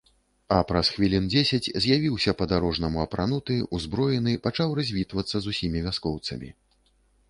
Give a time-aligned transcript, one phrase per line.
[0.53, 6.49] А праз хвілін дзесяць з'явіўся па-дарожнаму апрануты, узброены, пачаў развітвацца з усімі вяскоўцамі.